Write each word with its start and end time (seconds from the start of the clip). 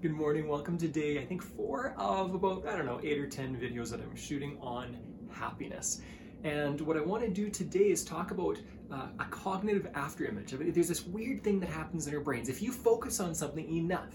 Good 0.00 0.12
morning. 0.12 0.46
Welcome 0.46 0.78
to 0.78 0.86
day, 0.86 1.18
I 1.18 1.24
think, 1.24 1.42
four 1.42 1.92
of 1.98 2.32
about, 2.32 2.64
I 2.68 2.76
don't 2.76 2.86
know, 2.86 3.00
eight 3.02 3.18
or 3.18 3.26
10 3.26 3.56
videos 3.56 3.90
that 3.90 4.00
I'm 4.00 4.14
shooting 4.14 4.56
on 4.60 4.96
happiness. 5.28 6.02
And 6.44 6.80
what 6.80 6.96
I 6.96 7.00
want 7.00 7.24
to 7.24 7.28
do 7.28 7.50
today 7.50 7.90
is 7.90 8.04
talk 8.04 8.30
about 8.30 8.58
uh, 8.92 9.08
a 9.18 9.24
cognitive 9.24 9.90
afterimage. 9.94 10.50
There's 10.72 10.86
this 10.86 11.04
weird 11.04 11.42
thing 11.42 11.58
that 11.58 11.68
happens 11.68 12.06
in 12.06 12.14
our 12.14 12.20
brains. 12.20 12.48
If 12.48 12.62
you 12.62 12.70
focus 12.70 13.18
on 13.18 13.34
something 13.34 13.68
enough, 13.76 14.14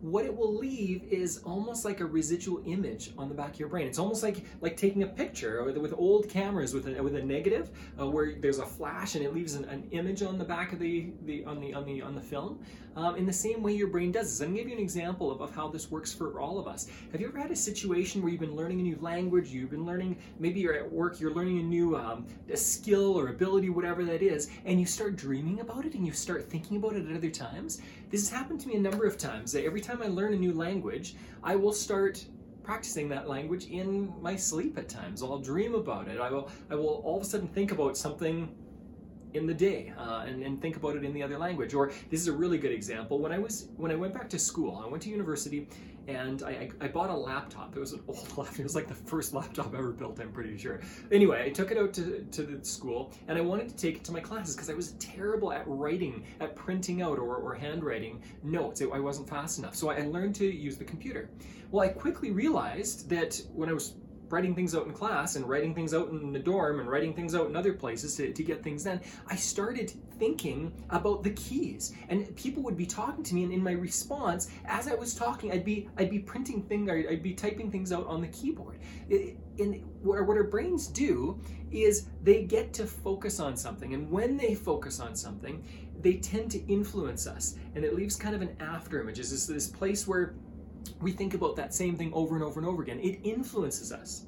what 0.00 0.24
it 0.24 0.36
will 0.36 0.54
leave 0.54 1.04
is 1.10 1.38
almost 1.38 1.84
like 1.84 2.00
a 2.00 2.04
residual 2.04 2.62
image 2.66 3.12
on 3.16 3.28
the 3.28 3.34
back 3.34 3.54
of 3.54 3.60
your 3.60 3.68
brain. 3.68 3.86
It's 3.86 3.98
almost 3.98 4.22
like 4.22 4.44
like 4.60 4.76
taking 4.76 5.02
a 5.02 5.06
picture 5.06 5.64
with, 5.64 5.76
with 5.78 5.94
old 5.96 6.28
cameras 6.28 6.74
with 6.74 6.86
a, 6.86 7.02
with 7.02 7.16
a 7.16 7.22
negative 7.22 7.70
uh, 7.98 8.06
where 8.06 8.34
there's 8.34 8.58
a 8.58 8.66
flash 8.66 9.14
and 9.14 9.24
it 9.24 9.34
leaves 9.34 9.54
an, 9.54 9.64
an, 9.66 9.86
image 9.92 10.22
on 10.22 10.36
the 10.36 10.44
back 10.44 10.72
of 10.72 10.78
the, 10.78 11.10
the 11.24 11.44
on 11.44 11.60
the 11.60 11.72
on 11.72 11.84
the 11.84 12.02
on 12.02 12.14
the 12.14 12.20
film. 12.20 12.58
Um, 12.96 13.16
in 13.16 13.26
the 13.26 13.32
same 13.32 13.62
way 13.62 13.72
your 13.72 13.88
brain 13.88 14.10
does 14.10 14.30
this. 14.30 14.40
I'm 14.40 14.48
gonna 14.48 14.60
give 14.60 14.68
you 14.68 14.76
an 14.76 14.82
example 14.82 15.30
of, 15.30 15.42
of 15.42 15.54
how 15.54 15.68
this 15.68 15.90
works 15.90 16.14
for 16.14 16.40
all 16.40 16.58
of 16.58 16.66
us. 16.66 16.88
Have 17.12 17.20
you 17.20 17.28
ever 17.28 17.38
had 17.38 17.50
a 17.50 17.56
situation 17.56 18.22
where 18.22 18.30
you've 18.30 18.40
been 18.40 18.56
learning 18.56 18.80
a 18.80 18.82
new 18.82 18.98
language, 19.00 19.48
you've 19.48 19.70
been 19.70 19.84
learning, 19.84 20.16
maybe 20.38 20.60
you're 20.60 20.74
at 20.74 20.90
work, 20.90 21.20
you're 21.20 21.34
learning 21.34 21.58
a 21.58 21.62
new 21.62 21.96
um, 21.96 22.26
a 22.50 22.56
skill 22.56 23.18
or 23.18 23.28
ability, 23.28 23.68
whatever 23.68 24.04
that 24.04 24.22
is, 24.22 24.50
and 24.64 24.80
you 24.80 24.86
start 24.86 25.16
dreaming 25.16 25.60
about 25.60 25.84
it 25.84 25.94
and 25.94 26.06
you 26.06 26.12
start 26.12 26.48
thinking 26.48 26.78
about 26.78 26.94
it 26.94 27.08
at 27.08 27.16
other 27.16 27.30
times? 27.30 27.82
This 28.10 28.28
has 28.28 28.30
happened 28.30 28.60
to 28.60 28.68
me 28.68 28.76
a 28.76 28.80
number 28.80 29.04
of 29.04 29.18
times. 29.18 29.54
Every 29.54 29.80
time 29.86 30.02
I 30.02 30.08
learn 30.08 30.34
a 30.34 30.36
new 30.36 30.52
language, 30.52 31.14
I 31.42 31.56
will 31.56 31.72
start 31.72 32.24
practicing 32.62 33.08
that 33.10 33.28
language 33.28 33.66
in 33.66 34.12
my 34.20 34.34
sleep 34.34 34.76
at 34.76 34.88
times. 34.88 35.22
I'll 35.22 35.38
dream 35.38 35.74
about 35.74 36.08
it. 36.08 36.20
I 36.20 36.30
will 36.30 36.50
I 36.70 36.74
will 36.74 37.00
all 37.04 37.16
of 37.16 37.22
a 37.22 37.26
sudden 37.26 37.46
think 37.48 37.70
about 37.70 37.96
something 37.96 38.48
in 39.36 39.46
the 39.46 39.54
day 39.54 39.92
uh, 39.98 40.24
and, 40.26 40.42
and 40.42 40.60
think 40.60 40.76
about 40.76 40.96
it 40.96 41.04
in 41.04 41.12
the 41.12 41.22
other 41.22 41.38
language. 41.38 41.74
Or 41.74 41.92
this 42.10 42.20
is 42.20 42.28
a 42.28 42.32
really 42.32 42.58
good 42.58 42.72
example. 42.72 43.18
When 43.18 43.32
I 43.32 43.38
was 43.38 43.68
when 43.76 43.90
I 43.90 43.94
went 43.94 44.14
back 44.14 44.28
to 44.30 44.38
school, 44.38 44.82
I 44.84 44.88
went 44.88 45.02
to 45.04 45.10
university 45.10 45.68
and 46.08 46.42
I, 46.42 46.50
I, 46.50 46.70
I 46.82 46.88
bought 46.88 47.10
a 47.10 47.16
laptop. 47.16 47.76
It 47.76 47.80
was 47.80 47.92
an 47.92 48.00
old 48.08 48.36
laptop. 48.36 48.58
It 48.58 48.62
was 48.62 48.74
like 48.74 48.88
the 48.88 48.94
first 48.94 49.34
laptop 49.34 49.74
ever 49.74 49.90
built, 49.90 50.20
I'm 50.20 50.32
pretty 50.32 50.56
sure. 50.56 50.80
Anyway, 51.10 51.44
I 51.44 51.50
took 51.50 51.70
it 51.70 51.78
out 51.78 51.92
to, 51.94 52.24
to 52.30 52.42
the 52.42 52.64
school 52.64 53.12
and 53.28 53.36
I 53.36 53.40
wanted 53.40 53.68
to 53.68 53.76
take 53.76 53.96
it 53.96 54.04
to 54.04 54.12
my 54.12 54.20
classes 54.20 54.54
because 54.54 54.70
I 54.70 54.74
was 54.74 54.92
terrible 54.92 55.52
at 55.52 55.64
writing, 55.66 56.24
at 56.40 56.54
printing 56.54 57.02
out 57.02 57.18
or, 57.18 57.36
or 57.36 57.54
handwriting 57.54 58.22
notes. 58.42 58.80
It, 58.80 58.88
I 58.92 59.00
wasn't 59.00 59.28
fast 59.28 59.58
enough. 59.58 59.74
So 59.74 59.90
I 59.90 60.02
learned 60.02 60.34
to 60.36 60.46
use 60.46 60.76
the 60.76 60.84
computer. 60.84 61.28
Well, 61.70 61.84
I 61.84 61.88
quickly 61.88 62.30
realized 62.30 63.08
that 63.10 63.40
when 63.52 63.68
I 63.68 63.72
was 63.72 63.94
writing 64.28 64.54
things 64.54 64.74
out 64.74 64.86
in 64.86 64.92
class 64.92 65.36
and 65.36 65.48
writing 65.48 65.74
things 65.74 65.94
out 65.94 66.08
in 66.08 66.32
the 66.32 66.38
dorm 66.38 66.80
and 66.80 66.88
writing 66.88 67.14
things 67.14 67.34
out 67.34 67.48
in 67.48 67.56
other 67.56 67.72
places 67.72 68.16
to, 68.16 68.32
to 68.32 68.42
get 68.42 68.62
things 68.62 68.84
done, 68.84 69.00
I 69.28 69.36
started 69.36 69.92
thinking 70.18 70.72
about 70.90 71.22
the 71.22 71.30
keys. 71.30 71.94
And 72.08 72.34
people 72.36 72.62
would 72.62 72.76
be 72.76 72.86
talking 72.86 73.24
to 73.24 73.34
me 73.34 73.44
and 73.44 73.52
in 73.52 73.62
my 73.62 73.72
response, 73.72 74.50
as 74.66 74.88
I 74.88 74.94
was 74.94 75.14
talking, 75.14 75.52
I'd 75.52 75.64
be 75.64 75.88
I'd 75.96 76.10
be 76.10 76.18
printing 76.18 76.62
things, 76.62 76.90
I'd 76.90 77.22
be 77.22 77.34
typing 77.34 77.70
things 77.70 77.92
out 77.92 78.06
on 78.06 78.20
the 78.20 78.28
keyboard. 78.28 78.78
It, 79.08 79.36
and 79.58 79.82
what, 80.02 80.18
our 80.18 80.44
brains 80.44 80.86
do 80.86 81.40
is 81.70 82.06
they 82.22 82.44
get 82.44 82.72
to 82.74 82.86
focus 82.86 83.40
on 83.40 83.56
something. 83.56 83.94
And 83.94 84.10
when 84.10 84.36
they 84.36 84.54
focus 84.54 85.00
on 85.00 85.14
something, 85.14 85.64
they 86.00 86.14
tend 86.14 86.50
to 86.52 86.64
influence 86.70 87.26
us. 87.26 87.56
And 87.74 87.84
it 87.84 87.94
leaves 87.94 88.16
kind 88.16 88.34
of 88.34 88.42
an 88.42 88.54
after 88.60 89.00
image. 89.00 89.18
It's 89.18 89.30
this, 89.30 89.46
this 89.46 89.68
place 89.68 90.06
where 90.06 90.34
we 91.00 91.12
think 91.12 91.34
about 91.34 91.56
that 91.56 91.74
same 91.74 91.96
thing 91.96 92.12
over 92.14 92.34
and 92.34 92.44
over 92.44 92.58
and 92.58 92.68
over 92.68 92.82
again. 92.82 93.00
It 93.00 93.20
influences 93.22 93.92
us. 93.92 94.26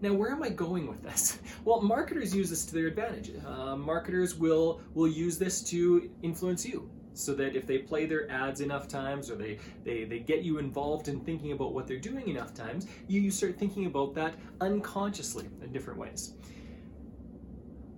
Now, 0.00 0.12
where 0.12 0.30
am 0.30 0.42
I 0.42 0.50
going 0.50 0.86
with 0.86 1.02
this? 1.02 1.38
Well, 1.64 1.82
marketers 1.82 2.34
use 2.34 2.48
this 2.48 2.64
to 2.66 2.74
their 2.74 2.86
advantage. 2.86 3.32
Uh, 3.44 3.76
marketers 3.76 4.34
will 4.34 4.80
will 4.94 5.08
use 5.08 5.36
this 5.36 5.62
to 5.64 6.08
influence 6.22 6.64
you, 6.64 6.88
so 7.12 7.34
that 7.34 7.54
if 7.56 7.66
they 7.66 7.78
play 7.78 8.06
their 8.06 8.30
ads 8.30 8.60
enough 8.62 8.88
times, 8.88 9.30
or 9.30 9.34
they 9.34 9.58
they, 9.84 10.04
they 10.04 10.20
get 10.20 10.42
you 10.42 10.58
involved 10.58 11.08
in 11.08 11.20
thinking 11.20 11.52
about 11.52 11.74
what 11.74 11.86
they're 11.86 11.98
doing 11.98 12.28
enough 12.28 12.54
times, 12.54 12.86
you, 13.06 13.20
you 13.20 13.30
start 13.30 13.58
thinking 13.58 13.84
about 13.86 14.14
that 14.14 14.34
unconsciously 14.60 15.46
in 15.62 15.72
different 15.72 15.98
ways. 15.98 16.34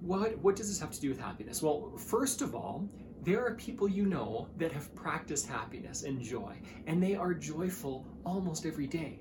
What 0.01 0.37
what 0.39 0.57
does 0.57 0.69
this 0.69 0.81
have 0.81 0.91
to 0.91 1.01
do 1.01 1.11
with 1.11 1.21
happiness? 1.21 1.63
Well, 1.63 1.93
first 1.97 2.43
of 2.43 2.55
all, 2.57 2.89
there 3.23 3.45
are 3.45 3.55
people 3.55 3.89
you 3.89 4.07
know 4.07 4.49
that 4.57 4.73
have 4.73 4.95
practiced 4.95 5.47
happiness 5.47 6.05
and 6.05 6.23
joy, 6.23 6.57
and 6.87 7.03
they 7.03 7.15
are 7.15 7.35
joyful 7.35 8.07
almost 8.25 8.65
every 8.65 8.87
day. 8.87 9.21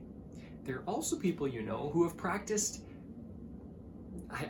There 0.64 0.78
are 0.78 0.84
also 0.86 1.18
people 1.18 1.48
you 1.48 1.62
know 1.62 1.90
who 1.94 2.04
have 2.04 2.16
practiced. 2.16 2.84
I, 4.32 4.46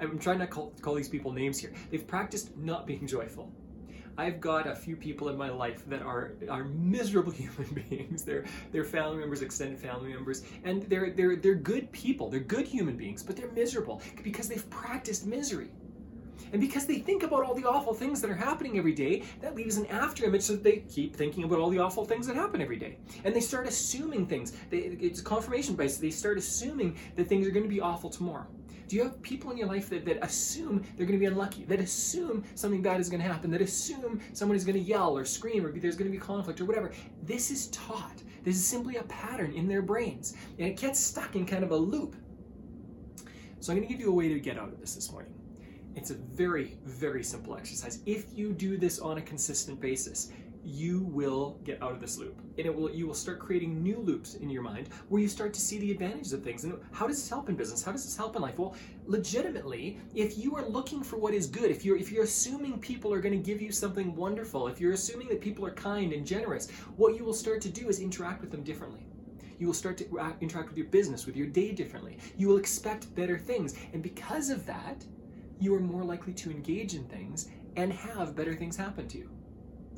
am 0.00 0.18
trying 0.20 0.38
not 0.38 0.44
to 0.46 0.50
call, 0.50 0.72
call 0.80 0.94
these 0.94 1.08
people 1.08 1.32
names 1.32 1.58
here. 1.58 1.72
They've 1.90 2.06
practiced 2.06 2.56
not 2.56 2.86
being 2.86 3.06
joyful. 3.06 3.52
I've 4.18 4.40
got 4.40 4.66
a 4.66 4.74
few 4.74 4.96
people 4.96 5.28
in 5.28 5.36
my 5.36 5.50
life 5.50 5.84
that 5.88 6.02
are 6.02 6.32
are 6.48 6.64
miserable 6.64 7.32
human 7.42 7.84
beings. 7.90 8.22
They're 8.22 8.44
they're 8.72 8.84
family 8.84 9.18
members, 9.18 9.42
extended 9.42 9.78
family 9.78 10.14
members, 10.14 10.44
and 10.64 10.84
they're 10.84 11.10
they're 11.10 11.36
they're 11.36 11.54
good 11.54 11.92
people. 11.92 12.30
They're 12.30 12.40
good 12.40 12.66
human 12.66 12.96
beings, 12.96 13.22
but 13.22 13.36
they're 13.36 13.52
miserable 13.52 14.00
because 14.22 14.48
they've 14.48 14.68
practiced 14.70 15.26
misery. 15.26 15.68
And 16.52 16.60
because 16.60 16.86
they 16.86 16.98
think 16.98 17.22
about 17.22 17.44
all 17.44 17.54
the 17.54 17.64
awful 17.64 17.94
things 17.94 18.20
that 18.20 18.30
are 18.30 18.34
happening 18.34 18.78
every 18.78 18.94
day, 18.94 19.24
that 19.40 19.54
leaves 19.54 19.76
an 19.76 19.86
after 19.86 20.24
image 20.24 20.42
so 20.42 20.54
that 20.54 20.62
they 20.62 20.78
keep 20.88 21.14
thinking 21.16 21.44
about 21.44 21.58
all 21.58 21.70
the 21.70 21.78
awful 21.78 22.04
things 22.04 22.26
that 22.26 22.36
happen 22.36 22.60
every 22.60 22.76
day. 22.76 22.98
And 23.24 23.34
they 23.34 23.40
start 23.40 23.66
assuming 23.66 24.26
things. 24.26 24.52
They, 24.70 24.78
it's 24.78 25.20
confirmation 25.20 25.74
bias. 25.74 25.98
They 25.98 26.10
start 26.10 26.38
assuming 26.38 26.96
that 27.16 27.26
things 27.26 27.46
are 27.46 27.50
going 27.50 27.64
to 27.64 27.68
be 27.68 27.80
awful 27.80 28.10
tomorrow. 28.10 28.46
Do 28.88 28.94
you 28.94 29.02
have 29.02 29.20
people 29.22 29.50
in 29.50 29.58
your 29.58 29.66
life 29.66 29.90
that, 29.90 30.04
that 30.04 30.24
assume 30.24 30.84
they're 30.96 31.06
going 31.06 31.18
to 31.18 31.24
be 31.24 31.26
unlucky, 31.26 31.64
that 31.64 31.80
assume 31.80 32.44
something 32.54 32.82
bad 32.82 33.00
is 33.00 33.08
going 33.08 33.20
to 33.20 33.26
happen, 33.26 33.50
that 33.50 33.60
assume 33.60 34.20
someone 34.32 34.56
is 34.56 34.64
going 34.64 34.76
to 34.76 34.82
yell 34.82 35.16
or 35.16 35.24
scream 35.24 35.66
or 35.66 35.72
there's 35.72 35.96
going 35.96 36.10
to 36.10 36.16
be 36.16 36.22
conflict 36.22 36.60
or 36.60 36.66
whatever? 36.66 36.92
This 37.24 37.50
is 37.50 37.66
taught. 37.68 38.22
This 38.44 38.54
is 38.54 38.64
simply 38.64 38.96
a 38.96 39.02
pattern 39.04 39.52
in 39.54 39.66
their 39.66 39.82
brains. 39.82 40.34
And 40.58 40.68
it 40.68 40.76
gets 40.76 41.00
stuck 41.00 41.34
in 41.34 41.46
kind 41.46 41.64
of 41.64 41.72
a 41.72 41.76
loop. 41.76 42.14
So 43.58 43.72
I'm 43.72 43.78
going 43.78 43.88
to 43.88 43.92
give 43.92 44.00
you 44.00 44.10
a 44.10 44.14
way 44.14 44.28
to 44.28 44.38
get 44.38 44.56
out 44.56 44.68
of 44.68 44.80
this 44.80 44.94
this 44.94 45.10
morning. 45.10 45.32
It's 45.96 46.10
a 46.10 46.14
very, 46.14 46.76
very 46.84 47.24
simple 47.24 47.56
exercise. 47.56 48.00
If 48.04 48.26
you 48.34 48.52
do 48.52 48.76
this 48.76 49.00
on 49.00 49.16
a 49.16 49.22
consistent 49.22 49.80
basis, 49.80 50.30
you 50.62 51.04
will 51.04 51.58
get 51.64 51.80
out 51.80 51.92
of 51.92 52.00
this 52.00 52.18
loop. 52.18 52.38
And 52.58 52.66
it 52.66 52.74
will 52.74 52.90
you 52.90 53.06
will 53.06 53.14
start 53.14 53.38
creating 53.38 53.82
new 53.82 53.98
loops 53.98 54.34
in 54.34 54.50
your 54.50 54.62
mind 54.62 54.88
where 55.08 55.22
you 55.22 55.28
start 55.28 55.54
to 55.54 55.60
see 55.60 55.78
the 55.78 55.92
advantages 55.92 56.32
of 56.32 56.42
things. 56.42 56.64
And 56.64 56.78
how 56.90 57.06
does 57.06 57.16
this 57.16 57.30
help 57.30 57.48
in 57.48 57.54
business? 57.54 57.84
How 57.84 57.92
does 57.92 58.04
this 58.04 58.16
help 58.16 58.36
in 58.36 58.42
life? 58.42 58.58
Well 58.58 58.74
legitimately 59.06 60.00
if 60.14 60.36
you 60.36 60.56
are 60.56 60.68
looking 60.68 61.04
for 61.04 61.16
what 61.16 61.32
is 61.32 61.46
good 61.46 61.70
if 61.70 61.84
you're 61.84 61.96
if 61.96 62.10
you're 62.10 62.24
assuming 62.24 62.80
people 62.80 63.12
are 63.12 63.20
going 63.20 63.40
to 63.40 63.50
give 63.50 63.62
you 63.62 63.70
something 63.70 64.16
wonderful 64.16 64.66
if 64.66 64.80
you're 64.80 64.94
assuming 64.94 65.28
that 65.28 65.40
people 65.40 65.64
are 65.64 65.70
kind 65.70 66.12
and 66.12 66.26
generous 66.26 66.68
what 66.96 67.14
you 67.14 67.24
will 67.24 67.32
start 67.32 67.60
to 67.60 67.68
do 67.68 67.88
is 67.88 68.00
interact 68.00 68.40
with 68.40 68.50
them 68.50 68.64
differently. 68.64 69.06
You 69.60 69.68
will 69.68 69.74
start 69.74 69.96
to 69.98 70.34
interact 70.40 70.68
with 70.68 70.76
your 70.76 70.88
business 70.88 71.24
with 71.24 71.36
your 71.36 71.46
day 71.46 71.72
differently. 71.72 72.18
You 72.36 72.48
will 72.48 72.58
expect 72.58 73.14
better 73.14 73.38
things. 73.38 73.74
And 73.92 74.02
because 74.02 74.50
of 74.50 74.66
that 74.66 75.04
you 75.60 75.74
are 75.74 75.80
more 75.80 76.04
likely 76.04 76.32
to 76.34 76.50
engage 76.50 76.94
in 76.94 77.04
things 77.04 77.48
and 77.76 77.92
have 77.92 78.34
better 78.34 78.54
things 78.54 78.76
happen 78.76 79.08
to 79.08 79.18
you 79.18 79.30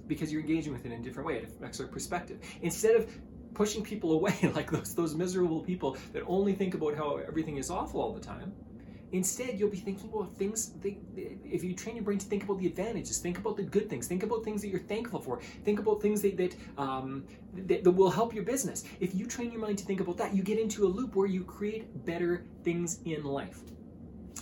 because 0.07 0.33
you're 0.33 0.41
engaging 0.41 0.73
with 0.73 0.85
it 0.87 0.93
in 0.93 1.01
a 1.01 1.03
different 1.03 1.27
way. 1.27 1.37
It 1.37 1.45
affects 1.45 1.81
our 1.81 1.87
perspective. 1.87 2.39
Instead 2.63 2.97
of 2.97 3.11
pushing 3.55 3.83
people 3.83 4.13
away 4.13 4.37
like 4.55 4.71
those 4.71 4.95
those 4.95 5.15
miserable 5.15 5.61
people 5.61 5.97
that 6.13 6.23
only 6.27 6.55
think 6.55 6.75
about 6.75 6.97
how 6.97 7.17
everything 7.17 7.57
is 7.57 7.71
awful 7.71 8.01
all 8.01 8.13
the 8.13 8.21
time. 8.21 8.53
Instead, 9.13 9.59
you'll 9.59 9.71
be 9.71 9.79
thinking 9.79 10.11
about 10.11 10.37
things. 10.37 10.73
if 10.85 11.65
you 11.65 11.75
train 11.75 11.97
your 11.97 12.05
brain 12.05 12.19
to 12.19 12.27
think 12.27 12.45
about 12.45 12.59
the 12.59 12.67
advantages, 12.67 13.19
think 13.19 13.39
about 13.39 13.57
the 13.57 13.63
good 13.63 13.89
things, 13.89 14.07
think 14.07 14.23
about 14.23 14.45
things 14.45 14.61
that 14.61 14.69
you're 14.69 14.79
thankful 14.79 15.19
for, 15.19 15.41
think 15.65 15.79
about 15.79 16.03
things 16.03 16.21
that 16.21 16.37
that, 16.37 16.55
um, 16.77 17.25
that, 17.55 17.85
that 17.85 17.91
will 17.91 18.11
help 18.11 18.35
your 18.35 18.45
business. 18.45 18.85
If 19.01 19.15
you 19.15 19.25
train 19.25 19.51
your 19.51 19.63
mind 19.63 19.79
to 19.79 19.87
think 19.87 20.01
about 20.01 20.19
that, 20.19 20.35
you 20.35 20.43
get 20.43 20.59
into 20.59 20.87
a 20.87 20.91
loop 20.99 21.17
where 21.17 21.27
you 21.27 21.43
create 21.43 22.05
better 22.05 22.45
things 22.65 23.01
in 23.07 23.25
life. 23.25 23.61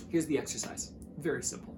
Here's 0.09 0.25
the 0.25 0.37
exercise. 0.37 0.91
Very 1.17 1.43
simple. 1.43 1.75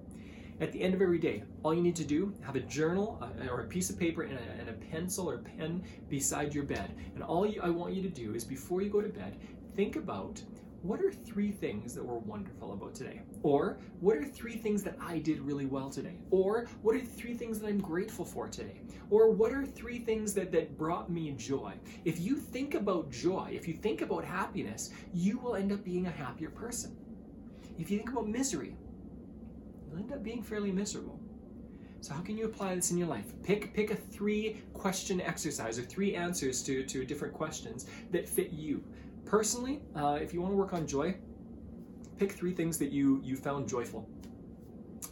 At 0.60 0.72
the 0.72 0.82
end 0.82 0.92
of 0.92 1.00
every 1.00 1.18
day, 1.18 1.42
all 1.62 1.72
you 1.72 1.82
need 1.82 1.96
to 1.96 2.04
do, 2.04 2.34
have 2.42 2.54
a 2.54 2.60
journal 2.60 3.18
uh, 3.22 3.48
or 3.50 3.62
a 3.62 3.66
piece 3.66 3.88
of 3.88 3.98
paper 3.98 4.22
and 4.22 4.34
a, 4.34 4.60
and 4.60 4.68
a 4.68 4.74
pencil 4.74 5.30
or 5.30 5.38
pen 5.38 5.82
beside 6.10 6.54
your 6.54 6.64
bed. 6.64 6.94
And 7.14 7.24
all 7.24 7.46
you, 7.46 7.62
I 7.62 7.70
want 7.70 7.94
you 7.94 8.02
to 8.02 8.10
do 8.10 8.34
is 8.34 8.44
before 8.44 8.82
you 8.82 8.90
go 8.90 9.00
to 9.00 9.08
bed, 9.08 9.38
think 9.74 9.96
about 9.96 10.42
what 10.82 11.00
are 11.00 11.10
three 11.10 11.50
things 11.50 11.94
that 11.94 12.04
were 12.04 12.18
wonderful 12.18 12.72
about 12.74 12.94
today? 12.94 13.22
Or 13.42 13.78
what 14.00 14.16
are 14.16 14.24
three 14.24 14.56
things 14.56 14.82
that 14.82 14.96
I 15.00 15.18
did 15.18 15.40
really 15.40 15.66
well 15.66 15.88
today? 15.88 16.16
Or 16.30 16.66
what 16.82 16.94
are 16.96 17.00
three 17.00 17.34
things 17.34 17.58
that 17.60 17.68
I'm 17.68 17.80
grateful 17.80 18.24
for 18.24 18.48
today? 18.48 18.80
Or 19.10 19.30
what 19.30 19.52
are 19.52 19.64
three 19.64 19.98
things 19.98 20.34
that, 20.34 20.52
that 20.52 20.76
brought 20.76 21.10
me 21.10 21.30
joy? 21.32 21.74
If 22.04 22.20
you 22.20 22.36
think 22.36 22.74
about 22.74 23.10
joy, 23.10 23.50
if 23.52 23.68
you 23.68 23.74
think 23.74 24.02
about 24.02 24.24
happiness, 24.24 24.90
you 25.12 25.38
will 25.38 25.56
end 25.56 25.72
up 25.72 25.84
being 25.84 26.06
a 26.06 26.10
happier 26.10 26.50
person. 26.50 26.96
If 27.78 27.90
you 27.90 27.98
think 27.98 28.10
about 28.10 28.28
misery, 28.28 28.74
you'll 29.90 30.00
end 30.00 30.12
up 30.12 30.22
being 30.22 30.42
fairly 30.42 30.70
miserable. 30.72 31.20
So 32.00 32.14
how 32.14 32.22
can 32.22 32.38
you 32.38 32.46
apply 32.46 32.74
this 32.74 32.90
in 32.90 32.96
your 32.96 33.08
life? 33.08 33.26
Pick 33.42 33.74
pick 33.74 33.90
a 33.90 33.94
three 33.94 34.62
question 34.72 35.20
exercise 35.20 35.78
or 35.78 35.82
three 35.82 36.14
answers 36.14 36.62
to, 36.62 36.82
to 36.84 37.04
different 37.04 37.34
questions 37.34 37.86
that 38.10 38.28
fit 38.28 38.52
you. 38.52 38.82
Personally, 39.26 39.82
uh, 39.94 40.18
if 40.20 40.32
you 40.32 40.40
want 40.40 40.52
to 40.52 40.56
work 40.56 40.72
on 40.72 40.86
joy, 40.86 41.14
pick 42.18 42.32
three 42.32 42.52
things 42.52 42.78
that 42.78 42.90
you 42.90 43.20
you 43.22 43.36
found 43.36 43.68
joyful. 43.68 44.08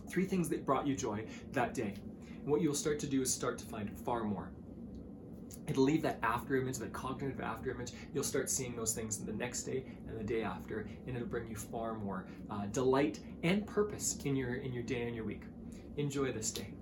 Three 0.09 0.25
things 0.25 0.49
that 0.49 0.65
brought 0.65 0.87
you 0.87 0.97
joy 0.97 1.27
that 1.53 1.75
day. 1.75 1.95
And 2.41 2.47
what 2.47 2.63
you'll 2.63 2.75
start 2.75 2.99
to 3.01 3.07
do 3.07 3.21
is 3.21 3.33
start 3.33 3.59
to 3.59 3.67
find 3.67 3.91
far 3.91 4.25
more. 4.25 4.51
It'll 5.69 5.85
leave 5.85 6.03
that 6.03 6.19
after 6.23 6.57
image, 6.57 6.79
that 6.79 6.93
cognitive 6.93 7.41
after 7.41 7.71
image. 7.71 7.93
You'll 8.15 8.25
start 8.25 8.51
seeing 8.51 8.75
those 8.75 8.95
things 8.95 9.19
the 9.19 9.33
next 9.33 9.65
day 9.65 9.85
and 10.09 10.19
the 10.19 10.25
day 10.25 10.43
after, 10.43 10.89
and 11.07 11.17
it'll 11.17 11.29
bring 11.29 11.49
you 11.49 11.57
far 11.57 11.95
more 11.95 12.27
uh, 12.51 12.67
delight 12.67 13.21
and 13.43 13.67
purpose 13.67 14.19
in 14.25 14.35
your 14.37 14.55
in 14.55 14.73
your 14.73 14.83
day 14.83 15.03
and 15.03 15.15
your 15.15 15.25
week. 15.25 15.43
Enjoy 15.97 16.33
this 16.33 16.51
day. 16.51 16.78